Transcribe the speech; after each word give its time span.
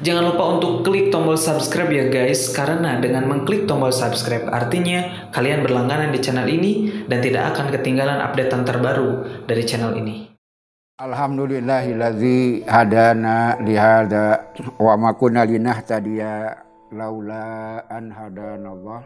Jangan 0.00 0.32
lupa 0.32 0.56
untuk 0.56 0.80
klik 0.80 1.12
tombol 1.12 1.36
subscribe 1.36 1.92
ya 1.92 2.08
guys, 2.08 2.48
karena 2.56 2.96
dengan 3.04 3.28
mengklik 3.28 3.68
tombol 3.68 3.92
subscribe 3.92 4.48
artinya 4.48 5.28
kalian 5.28 5.60
berlangganan 5.60 6.08
di 6.08 6.24
channel 6.24 6.48
ini 6.48 7.04
dan 7.04 7.20
tidak 7.20 7.52
akan 7.52 7.68
ketinggalan 7.68 8.16
updatean 8.16 8.64
terbaru 8.64 9.44
dari 9.44 9.60
channel 9.68 9.92
ini. 10.00 10.32
Alhamdulillahilladzi 10.96 12.64
hadana 12.64 13.60
lihada 13.60 14.56
wa 14.80 14.96
ma 14.96 15.12
kunna 15.12 15.44
linahtadiya 15.44 16.56
laula 16.96 17.84
an 17.92 18.08
hadanallah. 18.08 19.04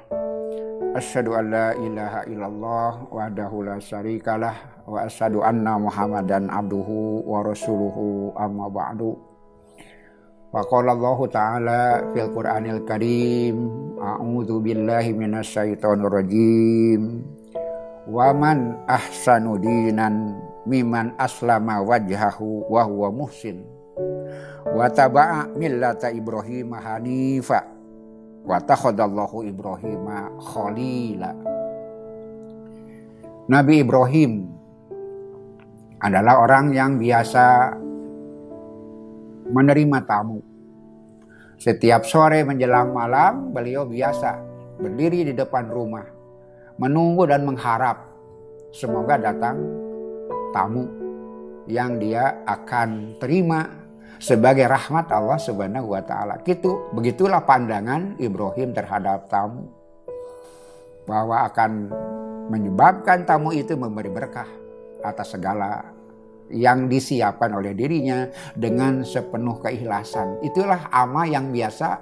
Asyhadu 0.94 1.34
an 1.34 1.44
la 1.50 1.68
ilaha 1.74 2.22
illallah 2.30 2.90
wahdahu 3.10 3.66
la 3.66 3.82
syarikalah 3.82 4.86
wa 4.86 5.10
asyhadu 5.10 5.42
anna 5.42 5.74
Muhammadan 5.74 6.46
abduhu 6.46 7.26
wa 7.26 7.42
rasuluhu 7.42 8.30
amma 8.38 8.70
ba'du. 8.70 9.33
Wa 10.54 10.62
qala 10.70 10.94
Allah 10.94 11.18
Ta'ala 11.34 11.82
fil 12.14 12.30
Qur'anil 12.30 12.86
Karim 12.86 13.84
A'udzu 13.98 14.62
billahi 14.62 15.10
minasyaitonir 15.10 16.12
rajim. 16.12 17.26
Wa 18.06 18.30
man 18.30 18.86
ahsanu 18.86 19.58
dinan 19.58 20.38
miman 20.62 21.16
aslama 21.18 21.82
wajhahu 21.82 22.70
wa 22.70 22.86
huwa 22.86 23.08
muhsin. 23.10 23.66
Wa 24.62 24.86
taba'a 24.92 25.50
millata 25.58 26.14
Ibrahim 26.14 26.76
hanifa. 26.78 27.66
Wa 28.44 28.60
takhadallahu 28.62 29.42
Ibrahim 29.48 30.06
khalila. 30.38 31.32
Nabi 33.50 33.74
Ibrahim 33.82 34.32
adalah 35.98 36.44
orang 36.44 36.76
yang 36.76 37.00
biasa 37.00 37.72
menerima 39.48 39.98
tamu. 40.04 40.40
Setiap 41.60 42.04
sore 42.04 42.42
menjelang 42.42 42.92
malam 42.92 43.54
beliau 43.54 43.86
biasa 43.86 44.36
berdiri 44.80 45.24
di 45.24 45.32
depan 45.32 45.70
rumah, 45.70 46.04
menunggu 46.76 47.24
dan 47.30 47.46
mengharap 47.46 48.04
semoga 48.74 49.16
datang 49.16 49.62
tamu 50.50 50.84
yang 51.70 51.96
dia 51.96 52.42
akan 52.44 53.16
terima 53.22 53.84
sebagai 54.18 54.66
rahmat 54.66 55.08
Allah 55.14 55.38
Subhanahu 55.38 55.94
wa 55.94 56.02
taala. 56.02 56.42
Gitu, 56.42 56.90
begitulah 56.92 57.46
pandangan 57.46 58.18
Ibrahim 58.18 58.74
terhadap 58.74 59.30
tamu. 59.30 59.70
Bahwa 61.04 61.44
akan 61.46 61.92
menyebabkan 62.48 63.28
tamu 63.28 63.52
itu 63.52 63.76
memberi 63.76 64.08
berkah 64.08 64.48
atas 65.04 65.36
segala 65.36 65.93
yang 66.52 66.90
disiapkan 66.90 67.52
oleh 67.56 67.72
dirinya 67.72 68.28
dengan 68.52 69.06
sepenuh 69.06 69.60
keikhlasan. 69.64 70.40
Itulah 70.44 70.92
ama 70.92 71.24
yang 71.24 71.48
biasa 71.48 72.00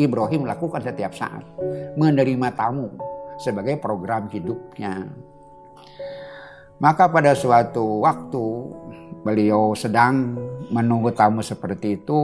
Ibrahim 0.00 0.48
lakukan 0.48 0.80
setiap 0.80 1.12
saat. 1.12 1.44
Menerima 1.98 2.48
tamu 2.56 2.88
sebagai 3.36 3.76
program 3.76 4.28
hidupnya. 4.32 5.08
Maka 6.82 7.06
pada 7.06 7.36
suatu 7.36 8.02
waktu 8.02 8.44
beliau 9.22 9.76
sedang 9.78 10.34
menunggu 10.72 11.14
tamu 11.14 11.38
seperti 11.44 12.02
itu, 12.02 12.20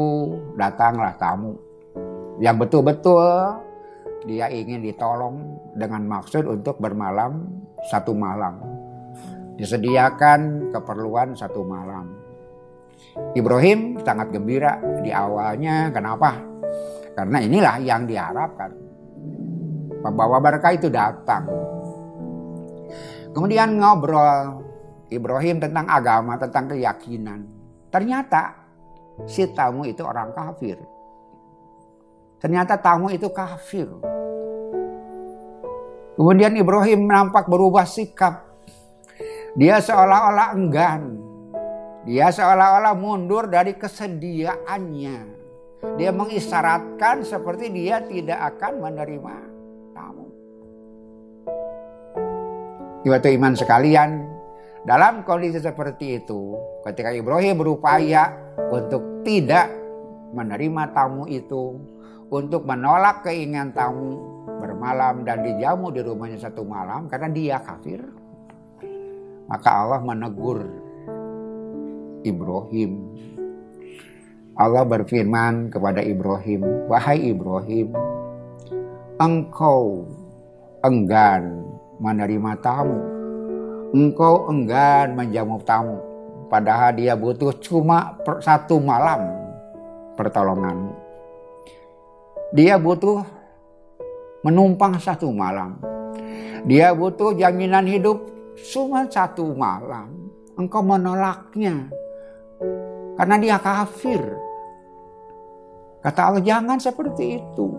datanglah 0.59 1.15
tamu. 1.15 1.55
Yang 2.43 2.67
betul-betul 2.67 3.27
dia 4.27 4.51
ingin 4.51 4.83
ditolong 4.83 5.63
dengan 5.79 6.03
maksud 6.11 6.43
untuk 6.45 6.83
bermalam 6.83 7.47
satu 7.87 8.11
malam 8.19 8.68
disediakan 9.59 10.71
keperluan 10.71 11.35
satu 11.35 11.67
malam. 11.67 12.15
Ibrahim 13.35 13.99
sangat 14.07 14.31
gembira 14.31 14.79
di 15.03 15.11
awalnya. 15.11 15.91
Kenapa? 15.91 16.39
Karena 17.19 17.43
inilah 17.43 17.77
yang 17.83 18.07
diharapkan. 18.07 18.71
Pembawa 19.99 20.39
berkah 20.39 20.71
itu 20.71 20.87
datang. 20.87 21.51
Kemudian 23.35 23.75
ngobrol 23.83 24.63
Ibrahim 25.11 25.59
tentang 25.59 25.91
agama, 25.91 26.39
tentang 26.39 26.71
keyakinan. 26.71 27.41
Ternyata 27.91 28.55
si 29.27 29.51
tamu 29.51 29.83
itu 29.83 30.07
orang 30.07 30.31
kafir. 30.31 30.79
Ternyata 32.39 32.79
tamu 32.79 33.11
itu 33.11 33.27
kafir. 33.35 33.91
Kemudian 36.15 36.55
Ibrahim 36.55 37.11
nampak 37.11 37.51
berubah 37.51 37.83
sikap 37.83 38.48
dia 39.57 39.81
seolah-olah 39.81 40.53
enggan. 40.53 41.17
Dia 42.05 42.29
seolah-olah 42.33 42.97
mundur 42.97 43.49
dari 43.49 43.77
kesediaannya. 43.77 45.19
Dia 45.97 46.11
mengisyaratkan 46.11 47.23
seperti 47.23 47.71
dia 47.71 48.03
tidak 48.03 48.57
akan 48.57 48.73
menerima 48.83 49.35
tamu. 49.95 50.27
Iwatu 53.07 53.29
iman 53.31 53.55
sekalian, 53.55 54.11
dalam 54.83 55.23
kondisi 55.23 55.63
seperti 55.63 56.19
itu, 56.19 56.59
ketika 56.83 57.15
Ibrahim 57.15 57.63
berupaya 57.63 58.35
untuk 58.73 59.23
tidak 59.23 59.71
menerima 60.35 60.97
tamu 60.97 61.29
itu, 61.31 61.79
untuk 62.29 62.67
menolak 62.67 63.23
keinginan 63.25 63.71
tamu 63.71 64.43
bermalam 64.59 65.23
dan 65.23 65.47
dijamu 65.47 65.95
di 65.95 66.01
rumahnya 66.03 66.43
satu 66.43 66.67
malam 66.67 67.07
karena 67.07 67.29
dia 67.31 67.57
kafir, 67.63 68.03
maka 69.49 69.69
Allah 69.73 70.01
menegur 70.05 70.63
Ibrahim. 72.23 73.17
Allah 74.59 74.85
berfirman 74.85 75.73
kepada 75.73 76.05
Ibrahim, 76.05 76.91
"Wahai 76.91 77.33
Ibrahim, 77.33 77.95
engkau 79.17 80.05
enggan 80.85 81.65
menerima 81.99 82.53
tamu. 82.63 83.01
Engkau 83.91 84.47
enggan 84.53 85.17
menjamu 85.17 85.59
tamu, 85.65 85.97
padahal 86.53 86.93
dia 86.95 87.17
butuh 87.17 87.57
cuma 87.65 88.15
satu 88.45 88.77
malam 88.79 89.33
pertolonganmu. 90.15 90.93
Dia 92.53 92.77
butuh 92.77 93.25
menumpang 94.45 95.01
satu 95.01 95.33
malam. 95.33 95.81
Dia 96.69 96.93
butuh 96.93 97.33
jaminan 97.39 97.89
hidup 97.89 98.38
cuma 98.67 99.07
satu 99.07 99.55
malam 99.55 100.31
engkau 100.59 100.83
menolaknya 100.83 101.87
karena 103.19 103.37
dia 103.39 103.57
kafir. 103.59 104.23
Kata 105.99 106.21
Allah 106.31 106.43
jangan 106.43 106.79
seperti 106.79 107.43
itu. 107.43 107.75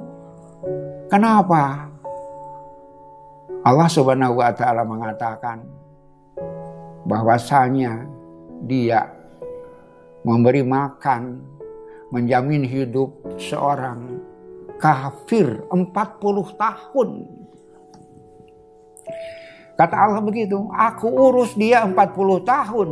Kenapa? 1.08 1.88
Allah 3.64 3.90
Subhanahu 3.92 4.40
wa 4.40 4.52
taala 4.52 4.84
mengatakan 4.84 5.64
bahwasanya 7.08 8.08
dia 8.68 9.08
memberi 10.28 10.64
makan, 10.64 11.40
menjamin 12.12 12.68
hidup 12.68 13.16
seorang 13.40 14.20
kafir 14.80 15.64
40 15.72 15.88
tahun 16.60 17.10
Kata 19.80 19.96
Allah 19.96 20.20
begitu, 20.20 20.68
aku 20.76 21.08
urus 21.08 21.56
dia 21.56 21.88
40 21.88 21.96
tahun. 22.44 22.90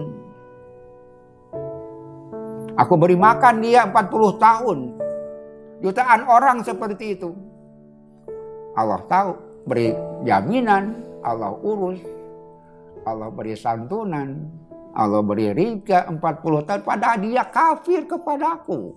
Aku 2.80 2.96
beri 2.96 3.20
makan 3.20 3.60
dia 3.60 3.84
40 3.92 4.40
tahun. 4.40 4.78
Jutaan 5.84 6.24
orang 6.32 6.64
seperti 6.64 7.20
itu. 7.20 7.36
Allah 8.72 9.04
tahu, 9.04 9.36
beri 9.68 9.92
jaminan, 10.24 10.96
Allah 11.28 11.52
urus. 11.60 12.00
Allah 13.04 13.36
beri 13.36 13.60
santunan, 13.60 14.48
Allah 14.96 15.20
beri 15.20 15.52
riga 15.52 16.08
40 16.08 16.24
tahun. 16.64 16.82
Padahal 16.88 17.20
dia 17.20 17.44
kafir 17.52 18.08
kepadaku. 18.08 18.96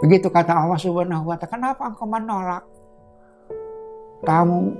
Begitu 0.00 0.32
kata 0.32 0.56
Allah 0.56 0.80
subhanahu 0.80 1.28
wa 1.28 1.36
ta'ala. 1.36 1.52
Kenapa 1.52 1.84
engkau 1.84 2.08
menolak? 2.08 2.79
Tamu 4.24 4.76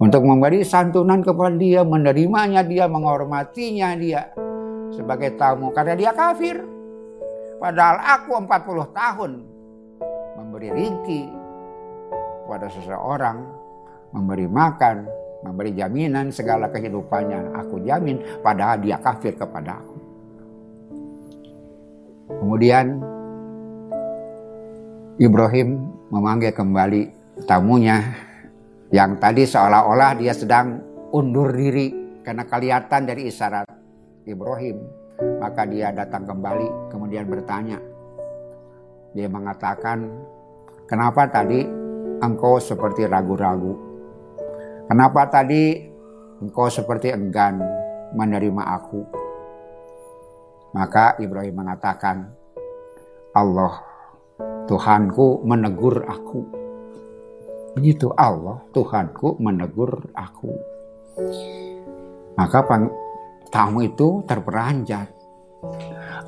untuk 0.00 0.22
memberi 0.26 0.66
santunan 0.66 1.22
kepada 1.22 1.54
dia, 1.54 1.80
menerimanya 1.86 2.66
dia, 2.66 2.90
menghormatinya 2.90 3.94
dia 3.94 4.34
sebagai 4.90 5.34
tamu 5.38 5.70
karena 5.70 5.94
dia 5.94 6.10
kafir. 6.12 6.60
Padahal 7.58 7.96
aku 8.02 8.30
40 8.44 8.90
tahun 8.92 9.32
memberi 10.36 10.68
rinki 10.74 11.22
kepada 12.44 12.68
seseorang, 12.68 13.38
memberi 14.12 14.46
makan, 14.50 15.08
memberi 15.46 15.72
jaminan 15.72 16.28
segala 16.28 16.68
kehidupannya. 16.68 17.56
Aku 17.64 17.80
jamin 17.80 18.20
padahal 18.44 18.82
dia 18.82 19.00
kafir 19.00 19.32
kepada 19.38 19.80
aku. 19.80 19.96
Kemudian 22.44 23.00
Ibrahim 25.16 25.88
memanggil 26.10 26.50
kembali 26.50 27.02
tamunya 27.46 28.02
yang 28.94 29.18
tadi 29.18 29.42
seolah-olah 29.42 30.14
dia 30.14 30.30
sedang 30.30 30.78
undur 31.10 31.50
diri 31.50 31.90
karena 32.22 32.46
kelihatan 32.46 33.02
dari 33.02 33.26
isyarat 33.26 33.66
Ibrahim. 34.22 35.02
Maka 35.42 35.66
dia 35.66 35.90
datang 35.90 36.22
kembali 36.22 36.94
kemudian 36.94 37.26
bertanya. 37.26 37.82
Dia 39.14 39.26
mengatakan, 39.26 40.14
kenapa 40.86 41.26
tadi 41.26 41.66
engkau 42.22 42.62
seperti 42.62 43.10
ragu-ragu? 43.10 43.74
Kenapa 44.86 45.26
tadi 45.26 45.90
engkau 46.38 46.70
seperti 46.70 47.10
enggan 47.10 47.58
menerima 48.14 48.62
aku? 48.78 49.00
Maka 50.74 51.18
Ibrahim 51.18 51.66
mengatakan, 51.66 52.30
Allah 53.34 53.74
Tuhanku 54.70 55.42
menegur 55.42 56.06
aku. 56.06 56.63
Begitu 57.74 58.10
Allah 58.14 58.62
Tuhanku 58.70 59.42
menegur 59.42 60.10
aku. 60.14 60.54
Maka 62.38 62.62
tamu 63.50 63.82
itu 63.82 64.22
terperanjat. 64.26 65.10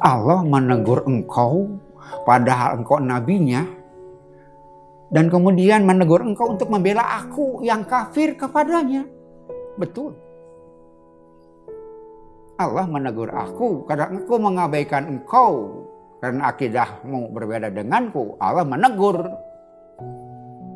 Allah 0.02 0.42
menegur 0.42 1.06
engkau 1.06 1.78
padahal 2.26 2.82
engkau 2.82 2.98
nabinya 2.98 3.62
dan 5.10 5.30
kemudian 5.30 5.86
menegur 5.86 6.22
engkau 6.22 6.50
untuk 6.50 6.66
membela 6.66 7.22
aku 7.22 7.62
yang 7.62 7.86
kafir 7.86 8.34
kepadanya. 8.34 9.06
Betul. 9.78 10.18
Allah 12.56 12.88
menegur 12.88 13.30
aku 13.30 13.84
karena 13.84 14.08
engkau 14.10 14.36
mengabaikan 14.40 15.04
engkau 15.06 15.52
karena 16.18 16.50
akidahmu 16.50 17.30
berbeda 17.30 17.68
denganku, 17.70 18.34
Allah 18.40 18.64
menegur. 18.64 19.30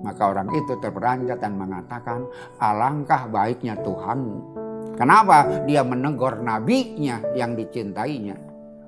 Maka 0.01 0.33
orang 0.33 0.49
itu 0.57 0.77
terperanjat 0.81 1.39
dan 1.41 1.61
mengatakan, 1.61 2.25
alangkah 2.57 3.29
baiknya 3.29 3.77
Tuhanmu. 3.81 4.39
Kenapa? 4.97 5.65
Dia 5.65 5.85
menegur 5.85 6.41
nabinya 6.41 7.21
yang 7.37 7.57
dicintainya. 7.57 8.37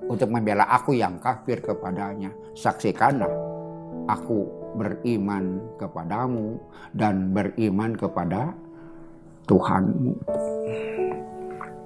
Untuk 0.02 0.28
membela 0.28 0.66
aku 0.68 0.98
yang 0.98 1.16
kafir 1.22 1.62
kepadanya. 1.62 2.32
Saksikanlah, 2.52 3.30
aku 4.10 4.44
beriman 4.76 5.60
kepadamu 5.76 6.58
dan 6.96 7.32
beriman 7.32 7.96
kepada 7.96 8.52
Tuhanmu. 9.46 10.12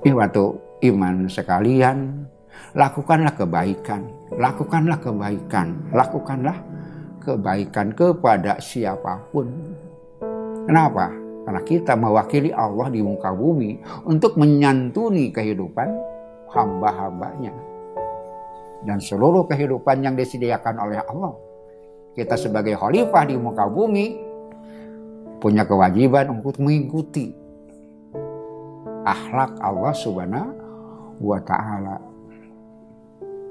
Ini 0.06 0.14
waktu 0.14 0.44
iman 0.93 1.26
sekalian, 1.26 2.26
lakukanlah 2.78 3.34
kebaikan, 3.34 4.06
lakukanlah 4.38 4.99
kebaikan, 5.02 5.90
lakukanlah 5.90 6.56
kebaikan 7.26 7.90
kepada 7.90 8.62
siapa 8.62 9.19
pun. 9.34 9.50
Kenapa? 10.70 11.11
Karena 11.43 11.62
kita 11.67 11.99
mewakili 11.99 12.55
Allah 12.55 12.87
di 12.90 13.02
muka 13.02 13.34
bumi 13.34 13.82
untuk 14.06 14.38
menyantuni 14.38 15.34
kehidupan 15.34 15.90
hamba-hambanya. 16.55 17.50
Dan 18.87 19.02
seluruh 19.02 19.50
kehidupan 19.50 20.06
yang 20.06 20.14
disediakan 20.14 20.78
oleh 20.78 21.02
Allah. 21.02 21.34
Kita 22.14 22.38
sebagai 22.38 22.78
khalifah 22.78 23.25
di 23.26 23.34
muka 23.34 23.67
bumi 23.67 24.14
punya 25.43 25.67
kewajiban 25.67 26.31
untuk 26.31 26.62
mengikuti 26.62 27.34
akhlak 29.02 29.58
Allah 29.58 29.94
subhanahu 29.94 30.55
wa 31.23 31.38
ta'ala 31.43 32.17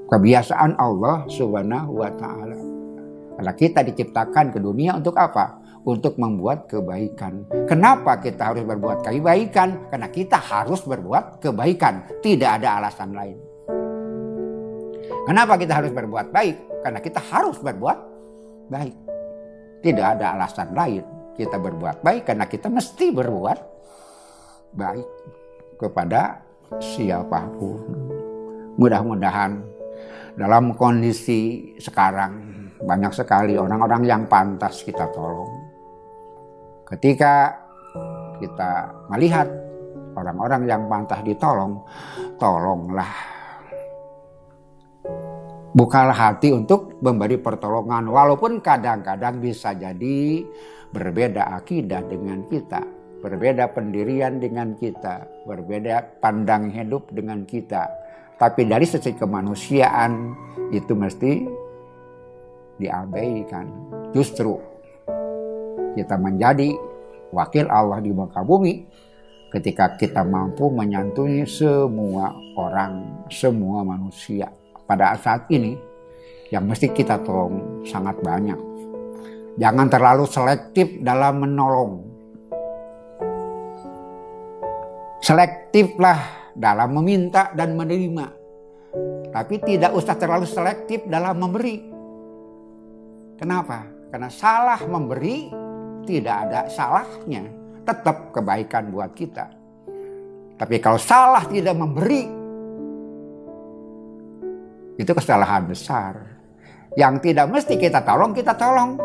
kebiasaan 0.06 0.78
Allah 0.78 1.26
Subhanahu 1.26 1.98
wa 1.98 2.10
taala. 2.14 2.75
Karena 3.36 3.52
kita 3.52 3.80
diciptakan 3.84 4.56
ke 4.56 4.58
dunia 4.58 4.96
untuk 4.96 5.14
apa? 5.20 5.60
Untuk 5.86 6.18
membuat 6.18 6.66
kebaikan. 6.66 7.46
Kenapa 7.68 8.18
kita 8.18 8.50
harus 8.50 8.64
berbuat 8.66 9.06
kebaikan? 9.06 9.92
Karena 9.92 10.08
kita 10.10 10.40
harus 10.40 10.82
berbuat 10.82 11.38
kebaikan. 11.38 12.24
Tidak 12.24 12.50
ada 12.58 12.80
alasan 12.82 13.12
lain. 13.14 13.36
Kenapa 15.28 15.54
kita 15.60 15.78
harus 15.78 15.92
berbuat 15.94 16.32
baik? 16.32 16.56
Karena 16.82 16.98
kita 16.98 17.20
harus 17.22 17.58
berbuat 17.60 17.98
baik. 18.72 18.96
Tidak 19.84 20.06
ada 20.18 20.34
alasan 20.34 20.74
lain. 20.74 21.04
Kita 21.36 21.60
berbuat 21.60 22.00
baik 22.00 22.32
karena 22.32 22.48
kita 22.48 22.72
mesti 22.72 23.12
berbuat 23.12 23.58
baik 24.72 25.08
kepada 25.76 26.40
siapa 26.80 27.44
pun. 27.60 27.84
Mudah-mudahan 28.80 29.60
dalam 30.36 30.72
kondisi 30.76 31.72
sekarang 31.76 32.65
banyak 32.86 33.10
sekali 33.10 33.58
orang-orang 33.58 34.02
yang 34.06 34.22
pantas 34.30 34.86
kita 34.86 35.10
tolong. 35.10 35.50
Ketika 36.86 37.50
kita 38.38 38.94
melihat 39.10 39.50
orang-orang 40.14 40.70
yang 40.70 40.82
pantas 40.86 41.18
ditolong, 41.26 41.82
tolonglah. 42.38 43.10
Bukalah 45.76 46.16
hati 46.16 46.56
untuk 46.56 46.96
memberi 47.04 47.36
pertolongan 47.36 48.08
walaupun 48.08 48.64
kadang-kadang 48.64 49.42
bisa 49.44 49.76
jadi 49.76 50.40
berbeda 50.88 51.52
akidah 51.58 52.00
dengan 52.08 52.48
kita, 52.48 52.80
berbeda 53.20 53.76
pendirian 53.76 54.40
dengan 54.40 54.72
kita, 54.72 55.44
berbeda 55.44 56.22
pandang 56.22 56.72
hidup 56.72 57.12
dengan 57.12 57.44
kita 57.44 58.06
tapi 58.36 58.68
dari 58.68 58.84
sisi 58.84 59.16
kemanusiaan 59.16 60.36
itu 60.68 60.92
mesti 60.92 61.48
diabaikan. 62.76 63.66
Justru 64.12 64.56
kita 65.96 66.16
menjadi 66.20 66.76
wakil 67.32 67.66
Allah 67.68 68.00
di 68.00 68.12
muka 68.12 68.44
bumi 68.44 68.84
ketika 69.50 69.96
kita 69.96 70.20
mampu 70.22 70.68
menyantuni 70.68 71.48
semua 71.48 72.36
orang, 72.60 73.24
semua 73.32 73.80
manusia. 73.86 74.52
Pada 74.86 75.16
saat 75.18 75.48
ini 75.50 75.74
yang 76.52 76.68
mesti 76.68 76.92
kita 76.92 77.24
tolong 77.24 77.82
sangat 77.88 78.20
banyak. 78.22 78.58
Jangan 79.56 79.88
terlalu 79.88 80.24
selektif 80.28 81.00
dalam 81.00 81.40
menolong. 81.42 81.92
Selektiflah 85.24 86.52
dalam 86.52 86.92
meminta 87.00 87.50
dan 87.56 87.72
menerima. 87.74 88.26
Tapi 89.32 89.54
tidak 89.64 89.96
usah 89.96 90.14
terlalu 90.14 90.46
selektif 90.46 91.08
dalam 91.08 91.40
memberi. 91.40 91.95
Kenapa? 93.36 93.84
Karena 94.08 94.32
salah 94.32 94.80
memberi 94.80 95.52
tidak 96.08 96.36
ada 96.48 96.60
salahnya. 96.72 97.44
Tetap 97.84 98.32
kebaikan 98.32 98.88
buat 98.90 99.12
kita. 99.12 99.46
Tapi 100.56 100.80
kalau 100.80 100.96
salah 100.96 101.44
tidak 101.44 101.76
memberi, 101.76 102.24
itu 104.96 105.12
kesalahan 105.12 105.68
besar. 105.68 106.16
Yang 106.96 107.30
tidak 107.30 107.46
mesti 107.52 107.76
kita 107.76 108.00
tolong, 108.00 108.32
kita 108.32 108.56
tolong. 108.56 108.96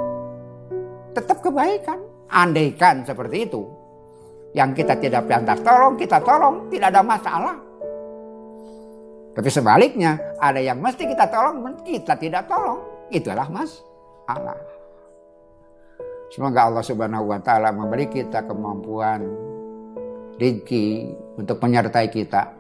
Tetap 1.12 1.44
kebaikan. 1.44 2.00
Andaikan 2.32 3.04
seperti 3.04 3.52
itu, 3.52 3.68
yang 4.56 4.72
kita 4.72 4.96
tidak 4.96 5.28
pantas 5.28 5.60
tolong, 5.60 6.00
kita 6.00 6.24
tolong, 6.24 6.72
tidak 6.72 6.96
ada 6.96 7.04
masalah. 7.04 7.60
Tapi 9.36 9.50
sebaliknya, 9.52 10.16
ada 10.40 10.64
yang 10.64 10.80
mesti 10.80 11.12
kita 11.12 11.28
tolong, 11.28 11.84
kita 11.84 12.16
tidak 12.16 12.48
tolong. 12.48 12.80
Itulah 13.12 13.52
mas 13.52 13.91
Allah. 14.38 14.60
Semoga 16.32 16.72
Allah 16.72 16.84
Subhanahu 16.84 17.28
wa 17.28 17.40
taala 17.44 17.76
memberi 17.76 18.08
kita 18.08 18.48
kemampuan 18.48 19.28
rezeki 20.40 21.12
untuk 21.36 21.60
menyertai 21.60 22.08
kita 22.08 22.56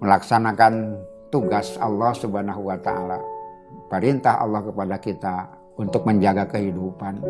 melaksanakan 0.00 0.96
tugas 1.28 1.76
Allah 1.76 2.16
Subhanahu 2.16 2.72
wa 2.72 2.78
taala. 2.80 3.20
Perintah 3.92 4.40
Allah 4.40 4.64
kepada 4.64 4.96
kita 4.96 5.36
untuk 5.76 6.08
menjaga 6.08 6.48
kehidupan. 6.48 7.20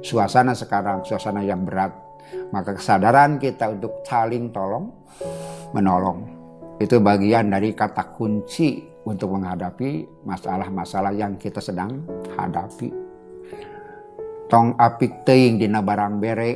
Suasana 0.00 0.56
sekarang 0.56 1.04
suasana 1.04 1.44
yang 1.44 1.64
berat, 1.68 1.92
maka 2.52 2.72
kesadaran 2.76 3.36
kita 3.36 3.72
untuk 3.76 4.00
saling 4.04 4.48
tolong 4.52 4.88
menolong 5.76 6.36
itu 6.76 7.00
bagian 7.00 7.48
dari 7.48 7.72
kata 7.72 8.12
kunci 8.12 8.84
untuk 9.08 9.32
menghadapi 9.32 10.04
masalah-masalah 10.28 11.16
yang 11.16 11.40
kita 11.40 11.56
sedang 11.62 12.04
hadapi. 12.36 13.05
Tong 14.46 14.78
apik 14.78 15.26
teing 15.26 15.58
dina 15.58 15.82
barang 15.82 16.22
bere. 16.22 16.52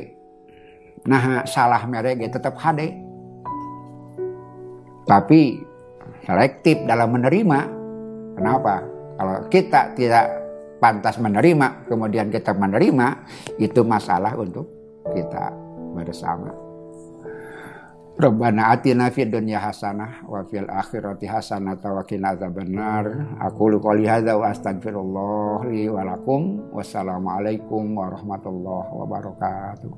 Nah 1.11 1.43
salah 1.43 1.83
mereka 1.83 2.39
tetap 2.39 2.55
hade. 2.63 2.95
Tapi 5.03 5.59
selektif 6.23 6.87
dalam 6.87 7.11
menerima. 7.11 7.59
Kenapa? 8.37 8.75
Kalau 9.19 9.35
kita 9.51 9.91
tidak 9.93 10.25
pantas 10.79 11.19
menerima, 11.19 11.85
kemudian 11.85 12.31
kita 12.31 12.55
menerima, 12.55 13.27
itu 13.59 13.83
masalah 13.83 14.33
untuk 14.39 14.65
kita 15.13 15.51
bersama. 15.93 16.70
Rabbana 18.19 18.75
atina 18.75 19.07
fid 19.07 19.31
dunya 19.31 19.59
hasanah 19.59 20.27
wa 20.27 20.43
fil 20.43 20.67
akhirati 20.67 21.25
hasanah 21.31 21.79
wa 21.79 22.03
qina 22.03 22.35
adzabannar. 22.35 23.07
Aku 23.39 23.71
qouli 23.79 24.03
hadza 24.03 24.35
wa 24.35 24.51
astaghfirullah 24.51 25.71
li 25.71 25.87
wa 25.87 26.03
lakum. 26.03 26.59
Wassalamualaikum 26.75 27.95
warahmatullahi 27.95 28.91
wabarakatuh. 28.91 29.91